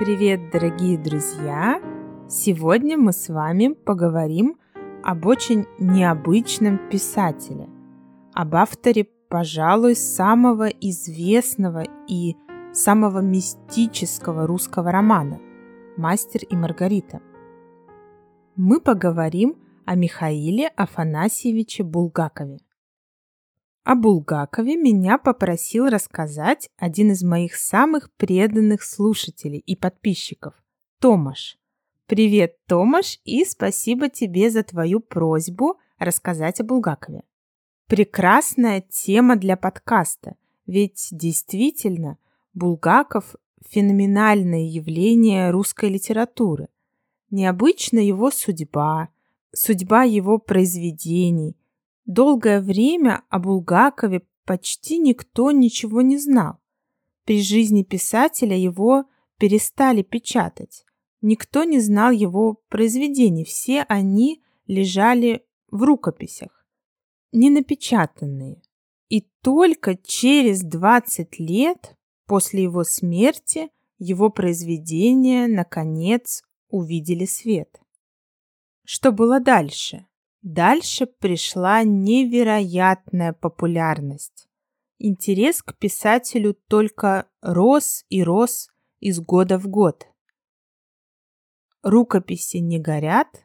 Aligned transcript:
Привет, 0.00 0.50
дорогие 0.50 0.96
друзья! 0.96 1.78
Сегодня 2.26 2.96
мы 2.96 3.12
с 3.12 3.28
вами 3.28 3.74
поговорим 3.74 4.56
об 5.04 5.26
очень 5.26 5.66
необычном 5.78 6.78
писателе, 6.88 7.68
об 8.32 8.54
авторе, 8.54 9.08
пожалуй, 9.28 9.94
самого 9.94 10.68
известного 10.68 11.84
и 12.08 12.34
самого 12.72 13.18
мистического 13.18 14.46
русского 14.46 14.90
романа 14.90 15.38
«Мастер 15.98 16.44
и 16.48 16.56
Маргарита». 16.56 17.20
Мы 18.56 18.80
поговорим 18.80 19.56
о 19.84 19.96
Михаиле 19.96 20.68
Афанасьевиче 20.68 21.82
Булгакове. 21.82 22.60
О 23.82 23.94
Булгакове 23.94 24.76
меня 24.76 25.16
попросил 25.16 25.88
рассказать 25.88 26.68
один 26.76 27.12
из 27.12 27.22
моих 27.22 27.56
самых 27.56 28.12
преданных 28.12 28.82
слушателей 28.82 29.60
и 29.60 29.74
подписчиков– 29.74 30.54
Томаш. 31.00 31.58
Привет, 32.06 32.58
Томаш, 32.66 33.20
и 33.24 33.42
спасибо 33.44 34.10
тебе 34.10 34.50
за 34.50 34.64
твою 34.64 35.00
просьбу 35.00 35.78
рассказать 35.98 36.60
о 36.60 36.64
Булгакове. 36.64 37.22
Прекрасная 37.86 38.82
тема 38.82 39.36
для 39.36 39.56
подкаста, 39.56 40.36
ведь 40.66 41.08
действительно 41.10 42.18
Булгаков– 42.52 43.34
феноменальное 43.70 44.68
явление 44.68 45.50
русской 45.50 45.88
литературы. 45.88 46.68
Необычна 47.30 47.98
его 47.98 48.30
судьба, 48.30 49.08
судьба 49.52 50.02
его 50.02 50.38
произведений, 50.38 51.56
Долгое 52.06 52.60
время 52.60 53.22
о 53.28 53.38
Булгакове 53.38 54.22
почти 54.44 54.98
никто 54.98 55.50
ничего 55.50 56.02
не 56.02 56.18
знал. 56.18 56.58
При 57.24 57.42
жизни 57.42 57.82
писателя 57.82 58.56
его 58.56 59.04
перестали 59.38 60.02
печатать. 60.02 60.84
Никто 61.22 61.64
не 61.64 61.80
знал 61.80 62.10
его 62.10 62.60
произведений, 62.68 63.44
все 63.44 63.82
они 63.82 64.42
лежали 64.66 65.44
в 65.70 65.82
рукописях, 65.82 66.66
не 67.32 67.50
напечатанные. 67.50 68.62
И 69.08 69.28
только 69.42 69.96
через 69.96 70.62
20 70.62 71.38
лет 71.38 71.96
после 72.26 72.62
его 72.62 72.84
смерти 72.84 73.70
его 73.98 74.30
произведения, 74.30 75.46
наконец, 75.46 76.42
увидели 76.68 77.26
свет. 77.26 77.80
Что 78.84 79.12
было 79.12 79.40
дальше? 79.40 80.06
Дальше 80.42 81.06
пришла 81.06 81.82
невероятная 81.82 83.32
популярность. 83.34 84.48
Интерес 84.98 85.62
к 85.62 85.76
писателю 85.76 86.54
только 86.54 87.28
рос 87.42 88.04
и 88.08 88.22
рос 88.22 88.70
из 89.00 89.20
года 89.20 89.58
в 89.58 89.68
год. 89.68 90.06
Рукописи 91.82 92.58
не 92.58 92.78
горят 92.78 93.44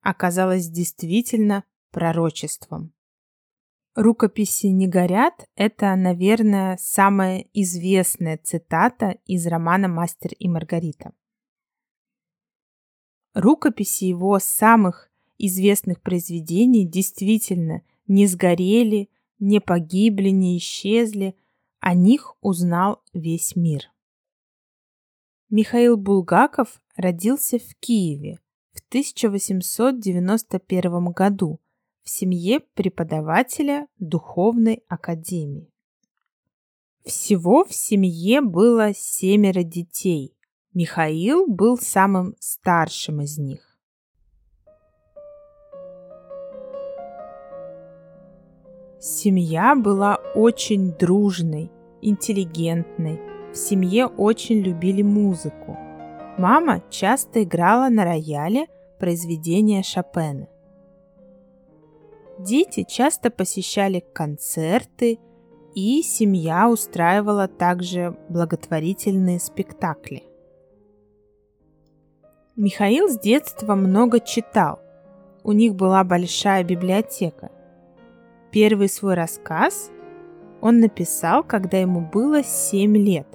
оказалось 0.00 0.68
действительно 0.68 1.64
пророчеством. 1.90 2.92
Рукописи 3.94 4.66
не 4.66 4.88
горят– 4.88 5.48
это, 5.54 5.94
наверное, 5.96 6.76
самая 6.80 7.46
известная 7.52 8.38
цитата 8.38 9.18
из 9.26 9.46
романа 9.46 9.86
«Мастер 9.88 10.32
и 10.38 10.48
Маргарита». 10.48 11.12
Рукописи 13.34 14.04
его 14.04 14.38
самых 14.38 15.11
известных 15.42 16.00
произведений 16.00 16.86
действительно 16.86 17.82
не 18.06 18.26
сгорели, 18.26 19.10
не 19.38 19.60
погибли, 19.60 20.30
не 20.30 20.56
исчезли, 20.56 21.36
о 21.80 21.92
них 21.94 22.36
узнал 22.40 23.02
весь 23.12 23.54
мир. 23.56 23.92
Михаил 25.50 25.96
Булгаков 25.96 26.80
родился 26.96 27.58
в 27.58 27.74
Киеве 27.80 28.38
в 28.72 28.78
1891 28.88 31.10
году 31.10 31.60
в 32.04 32.08
семье 32.08 32.60
преподавателя 32.60 33.88
Духовной 33.98 34.84
академии. 34.88 35.72
Всего 37.04 37.64
в 37.64 37.74
семье 37.74 38.40
было 38.40 38.94
семеро 38.94 39.64
детей. 39.64 40.36
Михаил 40.72 41.48
был 41.48 41.76
самым 41.76 42.36
старшим 42.38 43.22
из 43.22 43.38
них. 43.38 43.71
Семья 49.04 49.74
была 49.74 50.14
очень 50.36 50.92
дружной, 50.92 51.72
интеллигентной. 52.02 53.20
В 53.52 53.56
семье 53.56 54.06
очень 54.06 54.60
любили 54.60 55.02
музыку. 55.02 55.76
Мама 56.38 56.84
часто 56.88 57.42
играла 57.42 57.88
на 57.88 58.04
рояле 58.04 58.68
произведения 59.00 59.82
Шопена. 59.82 60.46
Дети 62.38 62.86
часто 62.88 63.32
посещали 63.32 64.04
концерты, 64.14 65.18
и 65.74 66.00
семья 66.02 66.68
устраивала 66.68 67.48
также 67.48 68.16
благотворительные 68.28 69.40
спектакли. 69.40 70.22
Михаил 72.54 73.08
с 73.08 73.18
детства 73.18 73.74
много 73.74 74.20
читал. 74.20 74.78
У 75.42 75.50
них 75.50 75.74
была 75.74 76.04
большая 76.04 76.62
библиотека– 76.62 77.50
Первый 78.52 78.90
свой 78.90 79.14
рассказ 79.14 79.90
он 80.60 80.80
написал, 80.80 81.42
когда 81.42 81.78
ему 81.78 82.02
было 82.02 82.44
7 82.44 82.94
лет. 82.98 83.26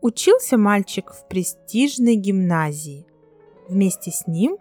Учился 0.00 0.56
мальчик 0.56 1.12
в 1.12 1.26
престижной 1.26 2.14
гимназии. 2.14 3.04
Вместе 3.68 4.12
с 4.12 4.28
ним 4.28 4.58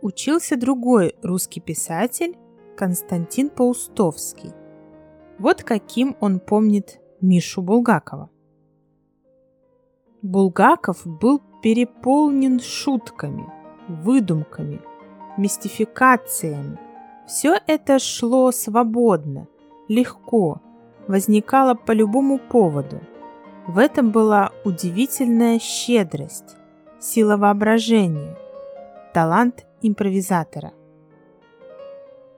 учился 0.00 0.56
другой 0.56 1.16
русский 1.22 1.60
писатель 1.60 2.36
Константин 2.76 3.50
Паустовский. 3.50 4.52
Вот 5.40 5.64
каким 5.64 6.16
он 6.20 6.38
помнит 6.38 7.00
Мишу 7.20 7.62
Булгакова. 7.62 8.30
Булгаков 10.22 11.04
был 11.04 11.42
переполнен 11.64 12.60
шутками, 12.60 13.46
выдумками, 13.88 14.80
мистификациями, 15.36 16.78
все 17.28 17.60
это 17.66 17.98
шло 17.98 18.50
свободно, 18.52 19.48
легко, 19.86 20.62
возникало 21.06 21.74
по 21.74 21.92
любому 21.92 22.38
поводу. 22.38 23.00
В 23.66 23.76
этом 23.76 24.12
была 24.12 24.50
удивительная 24.64 25.58
щедрость, 25.58 26.56
сила 26.98 27.36
воображения, 27.36 28.34
талант 29.12 29.66
импровизатора. 29.82 30.72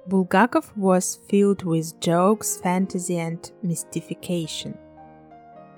Bulgakov 0.09 0.65
was 0.77 1.21
filled 1.31 1.63
with 1.63 2.01
jokes, 2.01 2.61
fantasy, 2.61 3.17
and 3.17 3.53
mystification. 3.63 4.77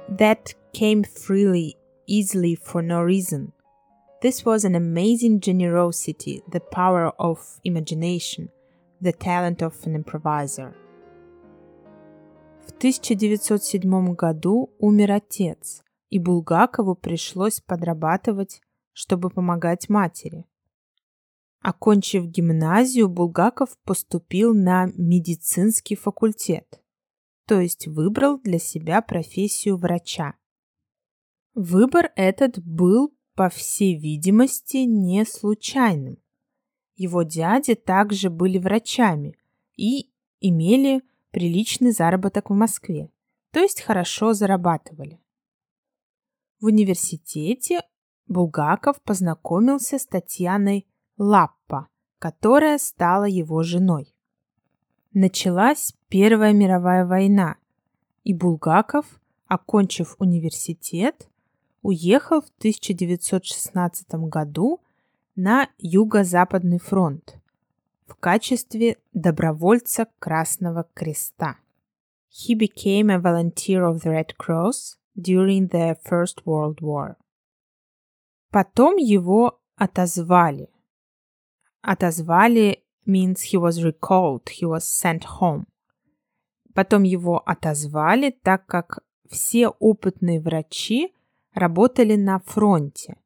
That 0.08 0.54
came 0.72 1.04
freely, 1.04 1.76
easily, 2.06 2.54
for 2.54 2.80
no 2.80 3.02
reason. 3.02 3.52
This 4.22 4.46
was 4.46 4.64
an 4.64 4.74
amazing 4.74 5.40
generosity, 5.40 6.42
the 6.50 6.60
power 6.60 7.12
of 7.18 7.60
imagination– 7.62 8.48
The 9.02 9.18
Talent 9.18 9.62
of 9.62 9.74
an 9.84 9.96
Improviser. 9.96 10.72
В 12.64 12.70
1907 12.76 14.14
году 14.14 14.72
умер 14.78 15.10
отец, 15.10 15.82
и 16.08 16.20
Булгакову 16.20 16.94
пришлось 16.94 17.58
подрабатывать, 17.58 18.60
чтобы 18.92 19.30
помогать 19.30 19.88
матери. 19.88 20.46
Окончив 21.62 22.26
гимназию, 22.26 23.08
Булгаков 23.08 23.76
поступил 23.82 24.54
на 24.54 24.86
медицинский 24.96 25.96
факультет, 25.96 26.80
то 27.48 27.60
есть 27.60 27.88
выбрал 27.88 28.38
для 28.38 28.60
себя 28.60 29.02
профессию 29.02 29.78
врача. 29.78 30.34
Выбор 31.54 32.12
этот 32.15 32.65
был, 32.65 33.12
по 33.34 33.48
всей 33.48 33.98
видимости, 33.98 34.77
не 34.77 35.24
случайным. 35.24 36.22
Его 37.03 37.25
дяди 37.25 37.75
также 37.75 38.31
были 38.31 38.59
врачами 38.59 39.37
и 39.77 40.13
имели 40.41 41.03
приличный 41.33 41.91
заработок 41.91 42.49
в 42.49 42.54
Москве, 42.54 43.10
то 43.51 43.59
есть 43.59 43.81
хорошо 43.81 44.34
зарабатывали. 44.34 45.19
В 46.60 46.66
университете 46.66 47.81
Булгаков 48.28 49.03
познакомился 49.03 49.99
с 49.99 50.07
Татьяной 50.07 50.87
Лаппа, 51.19 51.89
которая 52.21 52.78
стала 52.78 53.25
его 53.25 53.65
женой. 53.65 54.15
Началась 55.13 55.95
Первая 56.07 56.53
мировая 56.53 57.04
война, 57.04 57.57
и 58.22 58.33
Булгаков, 58.33 59.21
окончив 59.49 60.15
университет, 60.21 61.28
уехал 61.83 62.43
в 62.43 62.51
1916 62.59 64.09
году 64.31 64.81
на 65.34 65.70
Юго-Западный 65.78 66.78
фронт 66.78 67.38
в 68.06 68.14
качестве 68.16 68.98
добровольца 69.14 70.06
Красного 70.18 70.86
Креста. 70.92 71.56
He 72.30 72.54
became 72.54 73.10
a 73.10 73.18
volunteer 73.18 73.82
of 73.82 74.02
the 74.02 74.10
Red 74.10 74.36
Cross 74.36 74.98
during 75.16 75.70
the 75.70 75.96
First 76.04 76.44
World 76.44 76.80
War. 76.80 77.16
Потом 78.50 78.96
его 78.96 79.58
отозвали. 79.76 80.68
Отозвали 81.80 82.84
means 83.06 83.52
he 83.52 83.58
was 83.58 83.82
recalled, 83.82 84.42
he 84.50 84.66
was 84.66 84.84
sent 84.84 85.24
home. 85.40 85.64
Потом 86.74 87.04
его 87.04 87.42
отозвали, 87.46 88.30
так 88.42 88.66
как 88.66 88.98
все 89.30 89.68
опытные 89.68 90.40
врачи 90.40 91.14
работали 91.54 92.16
на 92.16 92.38
фронте, 92.40 93.16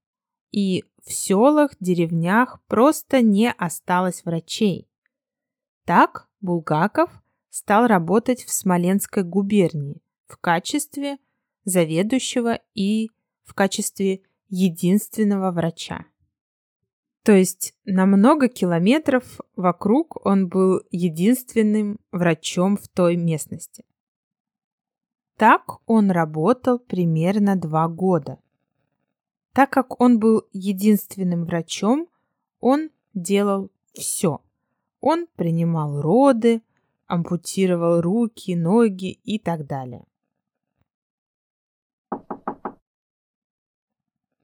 и 0.53 0.85
в 1.07 1.13
селах, 1.13 1.71
деревнях 1.81 2.61
просто 2.67 3.23
не 3.23 3.51
осталось 3.53 4.25
врачей. 4.25 4.89
Так 5.85 6.29
Булгаков 6.41 7.11
стал 7.49 7.87
работать 7.87 8.43
в 8.43 8.53
Смоленской 8.53 9.23
губернии 9.23 10.03
в 10.27 10.37
качестве 10.37 11.19
заведующего 11.65 12.59
и 12.75 13.11
в 13.45 13.55
качестве 13.55 14.23
единственного 14.49 15.53
врача. 15.53 16.07
То 17.23 17.33
есть 17.33 17.75
на 17.85 18.07
много 18.07 18.49
километров 18.49 19.41
вокруг 19.57 20.25
он 20.25 20.49
был 20.49 20.83
единственным 20.91 21.99
врачом 22.13 22.77
в 22.77 22.89
той 22.89 23.17
местности. 23.17 23.85
Так 25.37 25.81
он 25.87 26.11
работал 26.11 26.79
примерно 26.79 27.57
два 27.57 27.89
года. 27.89 28.39
Так 29.57 29.71
как 29.71 30.03
он 30.03 30.19
был 30.19 30.47
единственным 30.53 31.47
врачом, 31.47 32.11
он 32.61 32.91
делал 33.15 33.71
все. 33.95 34.43
Он 35.01 35.27
принимал 35.35 36.03
роды, 36.03 36.61
ампутировал 37.07 38.03
руки, 38.03 38.55
ноги 38.55 39.13
и 39.13 39.39
так 39.39 39.67
далее. 39.67 40.05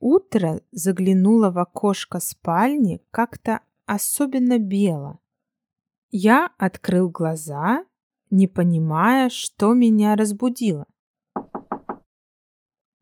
Утро 0.00 0.62
заглянуло 0.70 1.50
в 1.50 1.58
окошко 1.58 2.18
спальни 2.18 3.04
как-то 3.10 3.60
особенно 3.84 4.58
бело. 4.58 5.18
Я 6.10 6.54
открыл 6.56 7.10
глаза, 7.10 7.84
не 8.30 8.48
понимая, 8.48 9.28
что 9.28 9.74
меня 9.74 10.16
разбудило. 10.16 10.86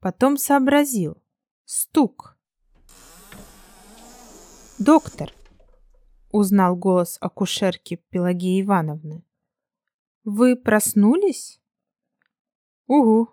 Потом 0.00 0.36
сообразил. 0.38 1.22
Стук. 1.72 2.36
«Доктор!»— 4.80 5.32
узнал 6.32 6.74
голос 6.74 7.16
акушерки 7.20 8.02
Пелагеи 8.10 8.62
Ивановны. 8.62 9.24
«Вы 10.24 10.56
проснулись?» 10.56 11.62
«Угу», 12.88 13.28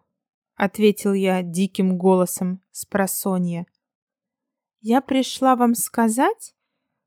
ответил 0.54 1.14
я 1.14 1.42
диким 1.42 1.98
голосом 1.98 2.62
с 2.70 2.86
просонья. 2.86 3.66
Я 4.82 5.02
пришла 5.02 5.56
вам 5.56 5.74
сказать, 5.74 6.56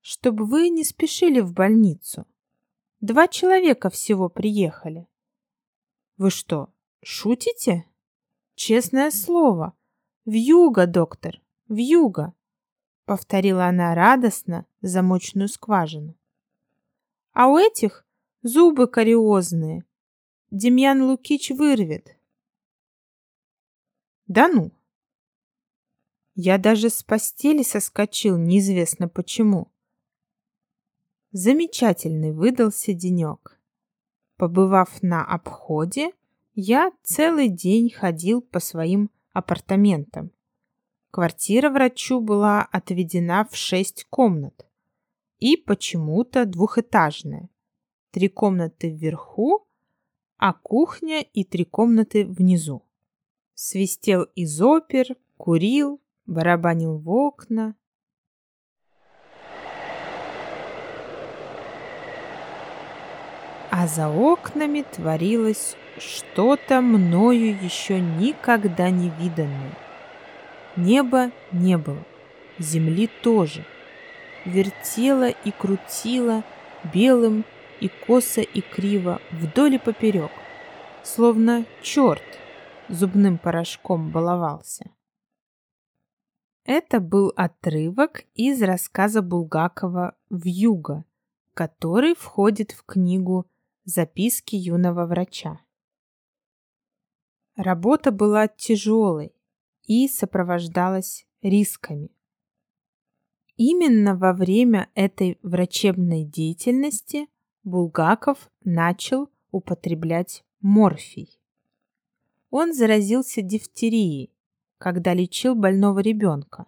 чтобы 0.00 0.46
вы 0.46 0.68
не 0.68 0.82
спешили 0.82 1.38
в 1.38 1.52
больницу. 1.52 2.26
Два 3.00 3.28
человека 3.28 3.88
всего 3.88 4.28
приехали. 4.28 5.06
Вы 6.16 6.30
что, 6.30 6.74
шутите? 7.04 7.86
Честное 8.56 9.12
слово. 9.12 9.76
В 10.24 10.32
юго, 10.32 10.86
доктор, 10.86 11.40
в 11.68 11.76
юго, 11.76 12.34
повторила 13.06 13.66
она 13.66 13.94
радостно 13.94 14.66
замочную 14.82 15.48
скважину. 15.48 16.14
А 17.32 17.48
у 17.48 17.58
этих 17.58 18.04
зубы 18.42 18.86
кариозные. 18.86 19.84
Демьян 20.50 21.02
Лукич 21.02 21.50
вырвет. 21.50 22.16
Да 24.26 24.48
ну! 24.48 24.72
Я 26.34 26.58
даже 26.58 26.90
с 26.90 27.02
постели 27.02 27.62
соскочил, 27.62 28.36
неизвестно 28.36 29.08
почему. 29.08 29.70
Замечательный 31.32 32.32
выдался 32.32 32.92
денек. 32.92 33.60
Побывав 34.36 35.02
на 35.02 35.24
обходе, 35.24 36.12
я 36.54 36.92
целый 37.02 37.48
день 37.48 37.90
ходил 37.90 38.40
по 38.40 38.58
своим 38.58 39.10
апартаментам. 39.32 40.30
Квартира 41.10 41.70
врачу 41.70 42.20
была 42.20 42.62
отведена 42.62 43.46
в 43.50 43.56
шесть 43.56 44.06
комнат 44.10 44.66
и 45.38 45.56
почему-то 45.56 46.46
двухэтажная. 46.46 47.48
Три 48.10 48.28
комнаты 48.28 48.90
вверху, 48.90 49.66
а 50.36 50.52
кухня 50.52 51.20
и 51.22 51.44
три 51.44 51.64
комнаты 51.64 52.24
внизу 52.24 52.82
свистел 53.60 54.22
из 54.34 54.62
опер, 54.62 55.16
курил, 55.36 56.00
барабанил 56.24 56.96
в 56.96 57.10
окна. 57.10 57.74
А 63.70 63.86
за 63.86 64.08
окнами 64.08 64.80
творилось 64.80 65.76
что-то 66.00 66.80
мною 66.80 67.56
еще 67.62 68.00
никогда 68.00 68.90
не 68.90 69.10
виданное. 69.10 69.76
Неба 70.76 71.30
не 71.52 71.76
было, 71.76 72.04
земли 72.58 73.08
тоже. 73.22 73.64
Вертела 74.44 75.28
и 75.28 75.50
крутила 75.50 76.42
белым 76.94 77.44
и 77.80 77.88
косо 77.88 78.40
и 78.40 78.60
криво 78.60 79.20
вдоль 79.30 79.74
и 79.74 79.78
поперек, 79.78 80.30
словно 81.02 81.64
черт 81.82 82.22
зубным 82.88 83.38
порошком 83.38 84.10
баловался. 84.10 84.90
Это 86.64 87.00
был 87.00 87.32
отрывок 87.36 88.24
из 88.34 88.62
рассказа 88.62 89.22
Булгакова 89.22 90.14
«Вьюга», 90.30 91.04
который 91.54 92.14
входит 92.14 92.72
в 92.72 92.84
книгу 92.84 93.46
«Записки 93.84 94.56
юного 94.56 95.06
врача». 95.06 95.60
Работа 97.62 98.10
была 98.10 98.48
тяжелой 98.48 99.34
и 99.84 100.08
сопровождалась 100.08 101.26
рисками. 101.42 102.08
Именно 103.56 104.16
во 104.16 104.32
время 104.32 104.88
этой 104.94 105.38
врачебной 105.42 106.24
деятельности 106.24 107.28
Булгаков 107.62 108.50
начал 108.64 109.28
употреблять 109.50 110.42
морфий. 110.62 111.38
Он 112.48 112.72
заразился 112.72 113.42
дифтерией, 113.42 114.32
когда 114.78 115.12
лечил 115.12 115.54
больного 115.54 115.98
ребенка. 115.98 116.64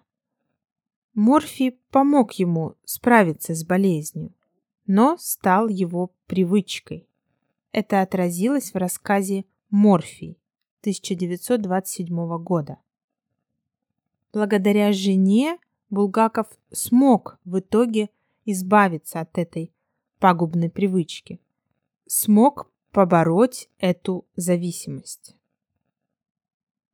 Морфий 1.15 1.71
помог 1.91 2.33
ему 2.33 2.77
справиться 2.85 3.55
с 3.55 3.65
болезнью, 3.65 4.35
но 4.87 5.17
стал 5.19 5.69
его 5.69 6.15
привычкой. 6.27 7.09
Это 7.71 8.03
отразилось 8.03 8.75
в 8.75 8.77
рассказе 8.77 9.47
«Морфий» 9.71 10.42
1927 10.83 12.39
года. 12.39 12.79
Благодаря 14.33 14.93
жене 14.93 15.59
Булгаков 15.91 16.49
смог 16.73 17.39
в 17.45 17.61
итоге 17.61 18.11
избавиться 18.45 19.21
от 19.21 19.39
этой 19.39 19.73
пагубной 20.19 20.71
привычки, 20.71 21.41
смог 22.07 22.69
побороть 22.91 23.69
эту 23.79 24.27
зависимость. 24.35 25.37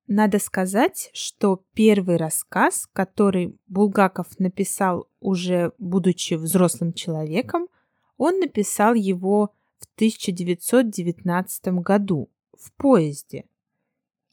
Надо 0.07 0.39
сказать, 0.39 1.11
что 1.13 1.63
первый 1.75 2.17
рассказ, 2.17 2.89
который 2.93 3.57
Булгаков 3.69 4.39
написал 4.39 5.09
уже 5.21 5.73
будучи 5.79 6.35
взрослым 6.35 6.93
человеком, 6.93 7.69
он 8.17 8.39
написал 8.41 8.95
его 8.95 9.53
в 9.79 9.85
1919 9.97 11.67
году 11.83 12.29
в 12.59 12.73
поезде. 12.73 13.45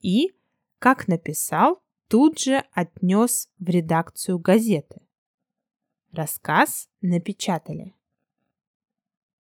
И, 0.06 0.34
как 0.78 1.08
написал, 1.08 1.82
тут 2.08 2.40
же 2.40 2.64
отнес 2.74 3.50
в 3.58 3.70
редакцию 3.70 4.38
газеты. 4.38 5.02
Рассказ 6.12 6.90
напечатали. 7.02 7.96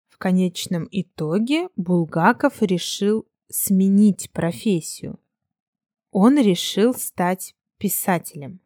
В 0.08 0.18
конечном 0.18 0.88
итоге 0.90 1.70
Булгаков 1.76 2.62
решил 2.62 3.28
сменить 3.50 4.32
профессию– 4.32 5.20
он 6.18 6.40
решил 6.40 6.94
стать 6.94 7.56
писателем. 7.78 8.62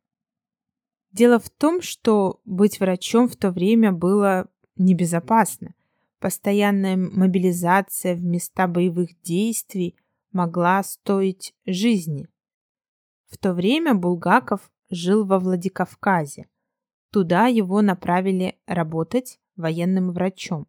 Дело 1.12 1.40
в 1.40 1.50
том, 1.50 1.82
что 1.82 2.42
быть 2.46 2.80
врачом 2.80 3.28
в 3.28 3.36
то 3.36 3.50
время 3.50 3.92
было 3.92 4.48
небезопасно. 4.76 5.74
Постоянная 6.20 6.96
мобилизация 6.96 8.14
в 8.14 8.24
места 8.24 8.68
боевых 8.68 9.20
действий 9.24 9.96
могла 10.32 10.84
стоить 10.84 11.54
жизни. 11.66 12.28
В 13.28 13.38
то 13.38 13.54
время 13.54 13.94
Булгаков 13.94 14.72
жил 14.90 15.26
во 15.26 15.40
Владикавказе. 15.40 16.48
Туда 17.12 17.48
его 17.48 17.82
направили 17.82 18.60
работать 18.66 19.40
военным 19.56 20.12
врачом. 20.12 20.68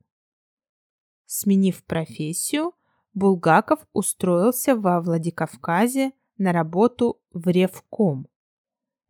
Сменив 1.27 1.85
профессию, 1.85 2.73
Булгаков 3.15 3.87
устроился 3.93 4.77
во 4.77 5.01
Владикавказе 5.01 6.13
на 6.39 6.53
работу 6.53 7.21
в 7.33 7.49
Ревком. 7.49 8.27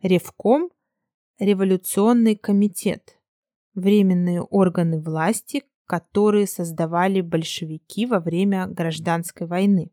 Ревком– 0.03 0.71
революционный 1.39 2.37
комитет, 2.37 3.19
временные 3.75 4.43
органы 4.43 5.01
власти, 5.01 5.65
которые 5.87 6.47
создавали 6.47 7.21
большевики 7.21 8.07
во 8.07 8.21
время 8.21 8.67
гражданской 8.67 9.47
войны. 9.47 9.91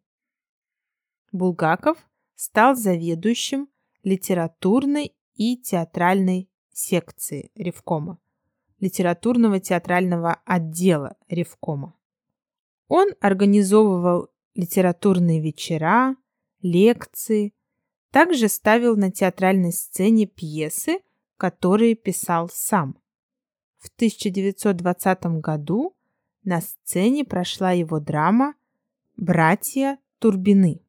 Булгаков 1.38 1.98
стал 2.36 2.76
заведующим 2.76 3.70
литературной 4.04 5.16
и 5.36 5.58
театральной 5.58 6.50
секции 6.72 7.52
Ревкома, 7.56 8.20
литературного 8.80 9.60
театрального 9.60 10.42
отдела 10.46 11.16
Ревкома. 11.30 11.94
Он 12.88 13.10
организовывал 13.22 14.30
литературные 14.56 15.42
вечера, 15.42 16.16
лекции, 16.62 17.54
также 18.12 18.48
ставил 18.48 18.96
на 18.96 19.12
театральной 19.12 19.72
сцене 19.72 20.26
пьесы, 20.26 21.00
которые 21.38 21.96
писал 21.96 22.50
сам. 22.50 22.98
В 23.78 23.90
1920 23.96 25.26
году 25.42 25.96
на 26.44 26.62
сцене 26.62 27.26
прошла 27.26 27.72
его 27.72 28.00
драма 28.00 28.56
«Братья 29.18 30.00
Турбины». 30.20 30.82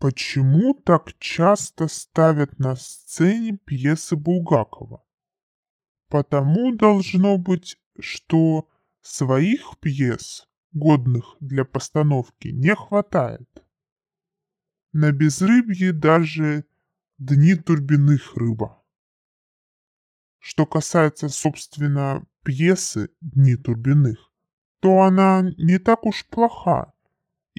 Почему 0.00 0.72
так 0.72 1.12
часто 1.18 1.86
ставят 1.86 2.58
на 2.58 2.74
сцене 2.74 3.58
пьесы 3.58 4.16
Булгакова? 4.16 5.04
Потому 6.08 6.74
должно 6.74 7.36
быть, 7.36 7.76
что 7.98 8.66
своих 9.02 9.78
пьес, 9.78 10.48
годных 10.72 11.36
для 11.40 11.66
постановки, 11.66 12.48
не 12.48 12.74
хватает. 12.74 13.62
На 14.92 15.12
безрыбье 15.12 15.92
даже 15.92 16.64
дни 17.18 17.54
турбиных 17.54 18.36
рыба. 18.36 18.82
Что 20.38 20.64
касается, 20.64 21.28
собственно, 21.28 22.24
пьесы 22.42 23.10
«Дни 23.20 23.54
Турбиных», 23.54 24.32
то 24.80 25.02
она 25.02 25.42
не 25.58 25.78
так 25.78 26.06
уж 26.06 26.26
плоха, 26.26 26.94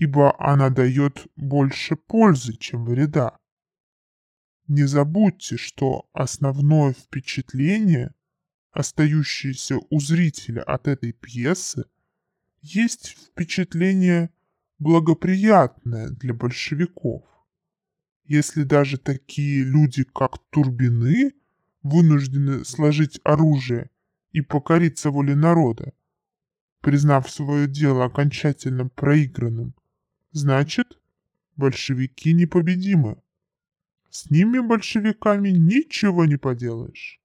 ибо 0.01 0.34
она 0.39 0.72
дает 0.72 1.27
больше 1.36 1.96
пользы, 1.96 2.53
чем 2.58 2.86
вреда. 2.86 3.38
Не 4.67 4.86
забудьте, 4.86 5.58
что 5.58 6.10
основное 6.12 6.93
впечатление, 6.93 8.15
остающееся 8.72 9.77
у 9.91 10.00
зрителя 10.00 10.63
от 10.63 10.88
этой 10.88 11.12
пьесы, 11.12 11.86
есть 12.62 13.10
впечатление 13.10 14.31
благоприятное 14.79 16.10
для 16.10 16.34
большевиков. 16.34 17.24
Если 18.24 18.63
даже 18.63 18.98
такие 18.98 19.63
люди, 19.63 20.03
как 20.03 20.39
Турбины, 20.50 21.34
вынуждены 21.84 22.65
сложить 22.65 23.22
оружие 23.24 23.91
и 24.31 24.41
покориться 24.41 25.12
воле 25.12 25.36
народа, 25.36 25.93
признав 26.79 27.29
свое 27.29 27.67
дело 27.67 28.05
окончательно 28.05 28.88
проигранным, 28.88 29.75
значит, 30.31 31.00
большевики 31.55 32.33
непобедимы. 32.33 33.21
С 34.09 34.29
ними, 34.29 34.59
большевиками, 34.59 35.50
ничего 35.50 36.25
не 36.25 36.38
поделаешь. 36.38 37.21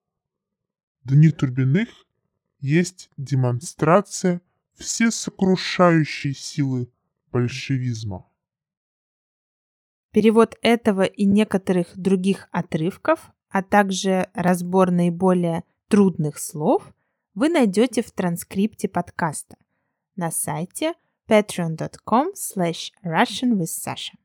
Дни 1.04 1.30
Турбиных 1.30 1.88
есть 2.60 3.10
демонстрация 3.16 4.40
всесокрушающей 4.74 6.34
силы 6.34 6.88
большевизма. 7.32 8.26
Перевод 10.12 10.56
этого 10.62 11.02
и 11.02 11.24
некоторых 11.24 11.96
других 11.96 12.48
отрывков 12.50 13.32
а 13.56 13.62
также 13.62 14.28
разбор 14.34 14.90
наиболее 14.90 15.64
трудных 15.88 16.38
слов 16.38 16.92
вы 17.34 17.48
найдете 17.48 18.02
в 18.02 18.10
транскрипте 18.10 18.88
подкаста 18.88 19.56
на 20.14 20.30
сайте 20.30 20.92
patreon.com 21.28 22.34
slash 22.34 22.92
russian 23.04 23.58
with 23.58 23.70
Sasha. 23.70 24.16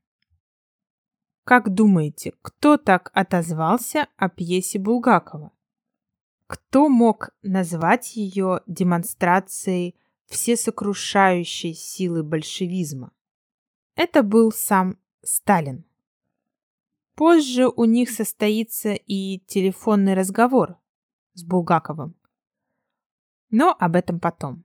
Как 1.44 1.74
думаете, 1.74 2.34
кто 2.42 2.78
так 2.78 3.12
отозвался 3.14 4.08
о 4.16 4.30
пьесе 4.30 4.80
Булгакова? 4.80 5.52
Кто 6.48 6.88
мог 6.90 7.32
назвать 7.42 8.16
ее 8.16 8.62
демонстрацией 8.68 9.96
всесокрушающей 10.28 11.74
силы 11.74 12.24
большевизма? 12.24 13.12
Это 13.96 14.22
был 14.22 14.52
сам 14.52 14.98
Сталин. 15.24 15.86
Позже 17.16 17.68
у 17.68 17.86
них 17.86 18.10
состоится 18.10 18.94
и 18.94 19.40
телефонный 19.48 20.14
разговор 20.14 20.78
с 21.34 21.44
Булгаковым. 21.44 22.16
Но 23.50 23.76
об 23.78 23.96
этом 23.96 24.20
потом. 24.20 24.64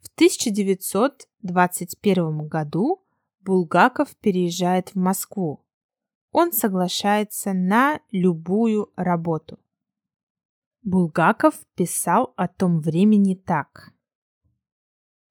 В 0.00 0.08
1921 0.14 2.48
году 2.48 3.04
Булгаков 3.40 4.16
переезжает 4.16 4.90
в 4.90 4.96
Москву. 4.96 5.64
Он 6.32 6.52
соглашается 6.52 7.52
на 7.52 8.00
любую 8.10 8.92
работу. 8.96 9.58
Булгаков 10.82 11.54
писал 11.74 12.32
о 12.36 12.48
том 12.48 12.80
времени 12.80 13.34
так. 13.34 13.92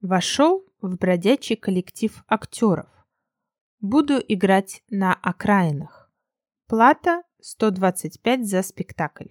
Вошел 0.02 0.64
в 0.82 0.98
бродячий 0.98 1.56
коллектив 1.56 2.24
актеров. 2.28 2.88
Буду 3.80 4.20
играть 4.28 4.84
на 4.90 5.14
окраинах. 5.14 6.12
Плата 6.68 7.24
125 7.42 8.48
за 8.48 8.62
спектакль. 8.62 9.30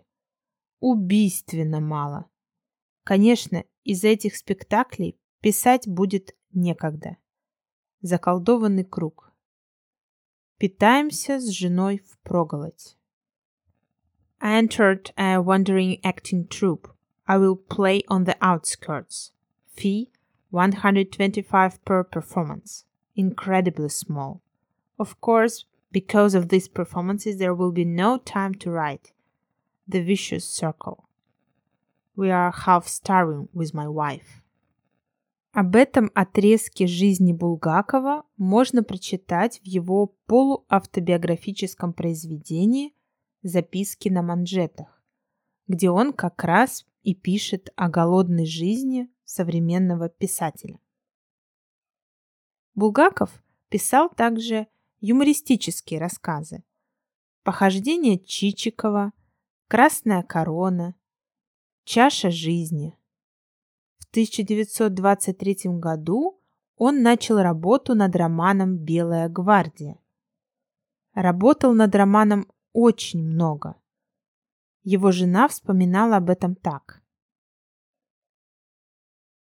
Убийственно 0.80 1.80
мало. 1.80 2.28
Конечно, 3.04 3.64
из 3.84 4.04
этих 4.04 4.36
спектаклей 4.36 5.18
писать 5.41 5.87
будет 5.87 6.35
некогда. 6.53 7.17
Заколдованный 8.01 8.83
круг. 8.83 9.31
Питаемся 10.57 11.39
с 11.39 11.49
женой 11.49 12.01
в 12.05 12.17
проголодь. 12.19 12.95
I 14.39 14.61
entered 14.61 15.13
a 15.15 15.41
wandering 15.41 16.01
acting 16.03 16.47
troupe. 16.47 16.89
I 17.25 17.37
will 17.37 17.55
play 17.55 18.03
on 18.09 18.25
the 18.25 18.37
outskirts. 18.41 19.31
Fee 19.73 20.11
125 20.51 21.83
per 21.83 22.03
performance 22.03 22.85
incredibly 23.15 23.89
small. 23.89 24.41
Of 24.99 25.19
course, 25.21 25.65
because 25.91 26.35
of 26.35 26.49
these 26.49 26.67
performances, 26.67 27.37
there 27.37 27.53
will 27.53 27.71
be 27.71 27.85
no 27.85 28.17
time 28.17 28.55
to 28.55 28.71
write. 28.71 29.11
The 29.87 30.01
vicious 30.01 30.45
circle. 30.45 31.05
We 32.15 32.31
are 32.31 32.51
half 32.51 32.87
starving 32.87 33.49
with 33.53 33.73
my 33.73 33.87
wife. 33.87 34.41
Об 35.52 35.76
этом 35.76 36.10
отрезке 36.14 36.86
жизни 36.86 37.32
Булгакова 37.32 38.24
можно 38.36 38.82
прочитать 38.82 39.60
в 39.60 39.64
его 39.64 40.08
полуавтобиографическом 40.26 41.94
произведении 41.94 42.94
«Записки 43.42 44.10
на 44.10 44.22
манжетах», 44.22 45.02
где 45.66 45.90
он 45.90 46.12
как 46.12 46.44
раз 46.44 46.86
и 47.02 47.14
пишет 47.14 47.70
о 47.76 47.88
голодной 47.88 48.44
жизни 48.44 49.10
современного 49.24 50.10
писателя. 50.10 50.78
Булгаков 52.74 53.42
писал 53.70 54.10
также 54.10 54.66
юмористические 55.00 55.98
рассказы. 55.98 56.62
«Похождение 57.42 58.18
Чичикова», 58.18 59.12
«Красная 59.68 60.22
корона», 60.22 60.94
«Чаша 61.84 62.30
жизни». 62.30 62.97
В 64.18 64.20
1923 64.20 65.78
году 65.78 66.42
он 66.74 67.02
начал 67.02 67.40
работу 67.40 67.94
над 67.94 68.16
романом 68.16 68.76
«Белая 68.76 69.28
гвардия». 69.28 70.00
Работал 71.14 71.72
над 71.72 71.94
романом 71.94 72.50
очень 72.72 73.22
много. 73.22 73.80
Его 74.82 75.12
жена 75.12 75.46
вспоминала 75.46 76.16
об 76.16 76.30
этом 76.30 76.56
так. 76.56 77.00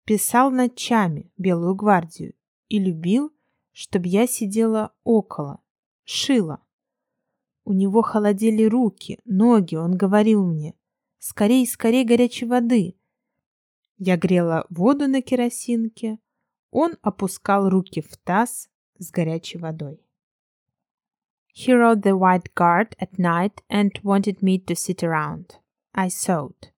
Писал 0.06 0.52
ночами 0.52 1.34
«Белую 1.36 1.76
гвардию» 1.76 2.34
и 2.70 2.80
любил, 2.80 3.34
чтобы 3.74 4.08
я 4.08 4.26
сидела 4.26 4.94
около, 5.04 5.62
шила. 6.06 6.66
У 7.66 7.74
него 7.74 8.04
холодели 8.04 8.64
руки, 8.64 9.20
ноги, 9.26 9.76
он 9.76 9.98
говорил 9.98 10.46
мне, 10.46 10.76
«Скорей, 11.18 11.68
скорей 11.68 12.06
горячей 12.06 12.46
воды!» 12.46 13.01
Я 14.01 14.17
грела 14.17 14.67
воду 14.71 15.09
на 15.09 15.23
керосинке, 15.23 16.19
он 16.71 16.97
опускал 17.03 17.69
руки 17.69 18.01
в 18.01 18.17
таз 18.19 18.69
с 18.99 19.11
горячей 19.11 19.59
водой. 19.59 20.01
He 21.55 21.73
rode 21.73 22.03
the 22.03 22.19
white 22.19 22.55
guard 22.55 22.95
at 22.99 23.19
night 23.19 23.63
and 23.71 23.93
wanted 24.03 24.43
me 24.43 24.59
to 24.59 24.75
sit 24.75 25.03
around. 25.03 25.59
I 25.95 26.09
sewed. 26.09 26.71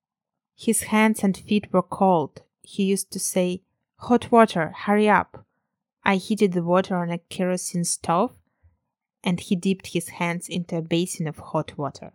His 0.54 0.84
hands 0.92 1.24
and 1.24 1.36
feet 1.36 1.72
were 1.72 1.82
cold. 1.82 2.42
He 2.62 2.84
used 2.84 3.10
to 3.10 3.18
say, 3.18 3.62
Hot 3.96 4.30
water, 4.30 4.72
hurry 4.86 5.08
up. 5.08 5.44
I 6.04 6.16
heated 6.16 6.52
the 6.52 6.62
water 6.62 6.94
on 6.96 7.10
a 7.10 7.18
kerosene 7.18 7.84
stove 7.84 8.38
and 9.24 9.40
he 9.40 9.56
dipped 9.56 9.88
his 9.88 10.08
hands 10.08 10.48
into 10.48 10.76
a 10.76 10.82
basin 10.82 11.26
of 11.26 11.38
hot 11.38 11.76
water. 11.76 12.12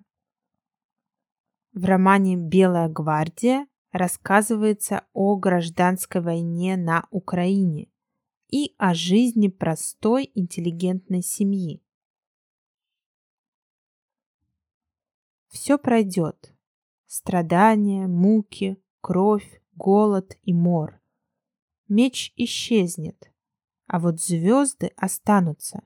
В 1.74 1.86
романе 1.86 2.38
«Белая 2.38 2.88
гвардия» 2.88 3.68
рассказывается 3.93 5.07
о 5.13 5.37
гражданской 5.37 6.21
войне 6.21 6.77
на 6.77 7.07
Украине 7.11 7.89
и 8.49 8.75
о 8.79 8.95
жизни 8.95 9.49
простой 9.49 10.31
интеллигентной 10.35 11.23
семьи. 11.23 11.83
Все 15.49 15.79
пройдет. 15.79 16.55
Страдания, 17.07 18.07
муки, 18.07 18.83
кровь, 19.01 19.63
голод 19.75 20.39
и 20.43 20.53
мор. 20.53 21.01
Меч 21.89 22.35
исчезнет, 22.37 23.33
а 23.87 23.99
вот 23.99 24.21
звезды 24.21 24.93
останутся, 24.97 25.83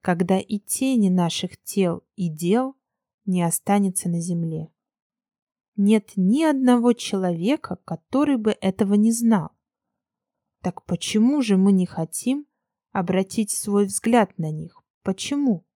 когда 0.00 0.38
и 0.38 0.58
тени 0.58 1.10
наших 1.10 1.62
тел 1.62 2.02
и 2.16 2.30
дел 2.30 2.76
не 3.26 3.42
останется 3.42 4.08
на 4.08 4.20
земле. 4.20 4.73
Нет 5.76 6.12
ни 6.16 6.44
одного 6.44 6.92
человека, 6.92 7.76
который 7.84 8.36
бы 8.36 8.56
этого 8.60 8.94
не 8.94 9.10
знал. 9.10 9.50
Так 10.62 10.84
почему 10.84 11.42
же 11.42 11.56
мы 11.56 11.72
не 11.72 11.84
хотим 11.84 12.46
обратить 12.92 13.50
свой 13.50 13.86
взгляд 13.86 14.38
на 14.38 14.50
них? 14.52 14.82
Почему? 15.02 15.66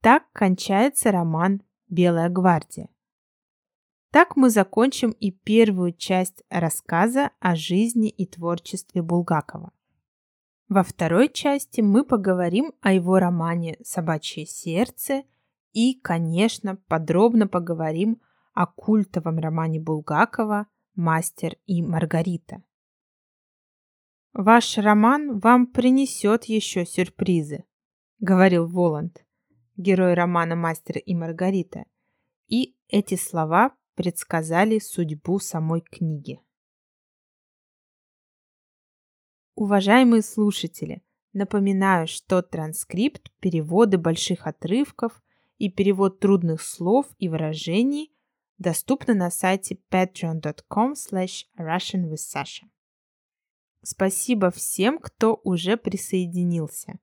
Так 0.00 0.30
кончается 0.32 1.10
роман 1.10 1.62
«Белая 1.88 2.28
гвардия». 2.28 2.88
Так 4.12 4.36
мы 4.36 4.48
закончим 4.48 5.10
и 5.10 5.32
первую 5.32 5.92
часть 5.92 6.44
рассказа 6.48 7.32
о 7.40 7.56
жизни 7.56 8.08
и 8.08 8.24
творчестве 8.24 9.02
Булгакова. 9.02 9.72
Во 10.68 10.82
второй 10.84 11.28
части 11.28 11.80
мы 11.80 12.04
поговорим 12.04 12.72
о 12.80 12.92
его 12.92 13.18
романе 13.18 13.78
«Собачье 13.82 14.46
сердце» 14.46 15.24
и, 15.76 16.00
конечно, 16.00 16.76
подробно 16.88 17.46
поговорим 17.46 18.22
о 18.54 18.66
культовом 18.66 19.38
романе 19.38 19.78
Булгакова 19.78 20.68
«Мастер 20.94 21.56
и 21.66 21.82
Маргарита». 21.82 22.62
«Ваш 24.32 24.78
роман 24.78 25.38
вам 25.38 25.66
принесет 25.66 26.44
еще 26.44 26.86
сюрпризы»,— 26.86 27.64
говорил 28.20 28.66
Воланд 28.66 29.26
герой 29.76 30.14
романа 30.14 30.56
«Мастер 30.56 30.96
и 30.96 31.14
Маргарита», 31.14 31.84
и 32.46 32.74
эти 32.88 33.16
слова 33.16 33.76
предсказали 33.96 34.78
судьбу 34.78 35.38
самой 35.40 35.82
книги. 35.82 36.40
Уважаемые 39.54 40.22
слушатели, 40.22 41.02
напоминаю, 41.34 42.06
что 42.06 42.40
транскрипт, 42.40 43.30
переводы 43.40 43.98
больших 43.98 44.46
отрывков 44.46 45.22
и 45.58 45.70
перевод 45.70 46.20
трудных 46.20 46.62
слов 46.62 47.06
и 47.18 47.28
выражений 47.28 48.12
доступны 48.58 49.14
на 49.14 49.30
сайте 49.30 49.78
patreon.com 49.90 50.92
slash 50.92 51.44
russianwithsasha. 51.58 52.66
Спасибо 53.82 54.50
всем, 54.50 54.98
кто 54.98 55.40
уже 55.44 55.76
присоединился. 55.76 56.98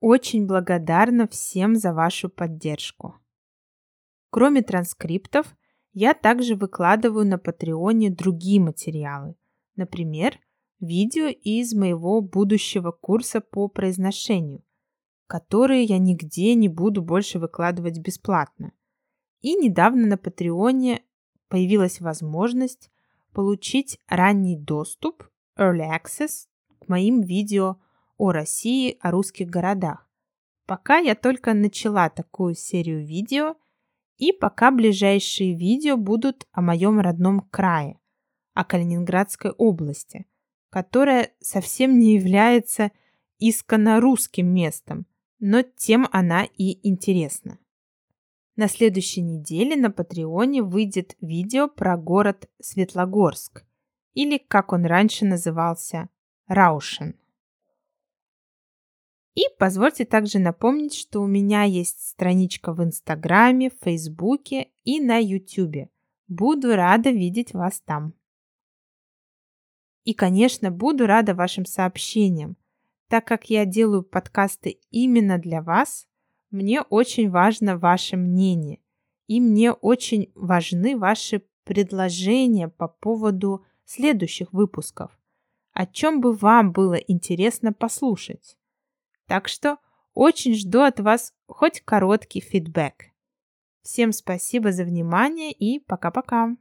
Очень 0.00 0.46
благодарна 0.46 1.28
всем 1.28 1.76
за 1.76 1.92
вашу 1.92 2.28
поддержку. 2.28 3.14
Кроме 4.30 4.62
транскриптов, 4.62 5.56
я 5.92 6.12
также 6.14 6.56
выкладываю 6.56 7.26
на 7.26 7.38
Патреоне 7.38 8.10
другие 8.10 8.60
материалы. 8.60 9.36
Например, 9.76 10.38
видео 10.80 11.28
из 11.28 11.74
моего 11.74 12.20
будущего 12.20 12.90
курса 12.90 13.40
по 13.40 13.68
произношению, 13.68 14.62
которые 15.26 15.84
я 15.84 15.98
нигде 15.98 16.54
не 16.54 16.68
буду 16.68 17.02
больше 17.02 17.38
выкладывать 17.38 17.98
бесплатно. 17.98 18.72
И 19.40 19.54
недавно 19.54 20.06
на 20.06 20.16
Патреоне 20.16 21.02
появилась 21.48 22.00
возможность 22.00 22.90
получить 23.32 23.98
ранний 24.08 24.56
доступ, 24.56 25.24
Early 25.58 25.88
Access, 25.90 26.46
к 26.80 26.88
моим 26.88 27.22
видео 27.22 27.76
о 28.16 28.32
России, 28.32 28.98
о 29.00 29.10
русских 29.10 29.48
городах. 29.48 30.08
Пока 30.66 30.98
я 30.98 31.14
только 31.14 31.54
начала 31.54 32.08
такую 32.08 32.54
серию 32.54 33.04
видео, 33.04 33.56
и 34.16 34.32
пока 34.32 34.70
ближайшие 34.70 35.54
видео 35.54 35.96
будут 35.96 36.46
о 36.52 36.62
моем 36.62 36.98
родном 37.00 37.40
крае, 37.40 38.00
о 38.54 38.64
Калининградской 38.64 39.50
области, 39.50 40.26
которая 40.70 41.30
совсем 41.40 41.98
не 41.98 42.14
является 42.14 42.90
исконно 43.38 44.00
русским 44.00 44.46
местом, 44.46 45.06
но 45.38 45.62
тем 45.62 46.08
она 46.12 46.44
и 46.44 46.86
интересна. 46.88 47.58
На 48.56 48.68
следующей 48.68 49.20
неделе 49.20 49.76
на 49.76 49.90
Патреоне 49.90 50.62
выйдет 50.62 51.16
видео 51.20 51.68
про 51.68 51.96
город 51.96 52.48
Светлогорск, 52.60 53.64
или, 54.14 54.38
как 54.38 54.72
он 54.72 54.86
раньше 54.86 55.26
назывался, 55.26 56.08
Раушен. 56.46 57.16
И 59.34 59.42
позвольте 59.58 60.06
также 60.06 60.38
напомнить, 60.38 60.94
что 60.94 61.20
у 61.20 61.26
меня 61.26 61.64
есть 61.64 62.08
страничка 62.08 62.72
в 62.72 62.82
Инстаграме, 62.82 63.70
Фейсбуке 63.82 64.70
и 64.84 64.98
на 64.98 65.18
Ютубе. 65.18 65.90
Буду 66.26 66.74
рада 66.74 67.10
видеть 67.10 67.52
вас 67.52 67.82
там. 67.82 68.14
И, 70.04 70.14
конечно, 70.14 70.70
буду 70.70 71.06
рада 71.06 71.34
вашим 71.34 71.66
сообщениям. 71.66 72.56
Так 73.08 73.26
как 73.26 73.50
я 73.50 73.64
делаю 73.64 74.02
подкасты 74.02 74.80
именно 74.90 75.38
для 75.38 75.62
вас, 75.62 76.06
мне 76.50 76.82
очень 76.82 77.30
важно 77.30 77.78
ваше 77.78 78.16
мнение. 78.16 78.80
И 79.26 79.40
мне 79.40 79.72
очень 79.72 80.30
важны 80.34 80.96
ваши 80.96 81.44
предложения 81.64 82.68
по 82.68 82.88
поводу 82.88 83.64
следующих 83.84 84.52
выпусков. 84.52 85.18
О 85.72 85.86
чем 85.86 86.20
бы 86.20 86.32
вам 86.32 86.72
было 86.72 86.94
интересно 86.94 87.72
послушать. 87.72 88.56
Так 89.26 89.48
что 89.48 89.78
очень 90.14 90.54
жду 90.54 90.80
от 90.80 91.00
вас 91.00 91.34
хоть 91.46 91.82
короткий 91.82 92.40
фидбэк. 92.40 93.12
Всем 93.82 94.12
спасибо 94.12 94.72
за 94.72 94.84
внимание 94.84 95.52
и 95.52 95.78
пока-пока. 95.78 96.56